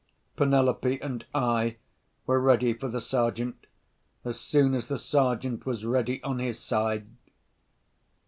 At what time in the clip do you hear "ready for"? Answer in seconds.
2.39-2.87